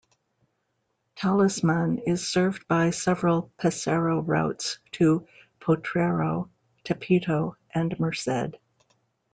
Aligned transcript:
Talisman 1.15 1.99
is 1.99 2.27
served 2.27 2.67
by 2.67 2.89
several 2.89 3.51
Pesero 3.59 4.21
routes 4.25 4.79
to 4.93 5.27
Potrero, 5.59 6.49
Tepito 6.83 7.55
and 7.75 7.99
Merced. 7.99 8.55